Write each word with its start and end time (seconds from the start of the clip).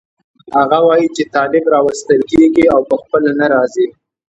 هغه 0.57 0.77
وایي 0.87 1.07
چې 1.15 1.23
طالب 1.35 1.63
راوستل 1.75 2.21
کېږي 2.31 2.65
او 2.73 2.79
په 2.89 2.95
خپله 3.01 3.31
نه 3.39 3.45
راځي. 3.53 3.85